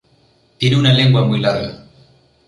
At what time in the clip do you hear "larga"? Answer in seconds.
1.39-1.85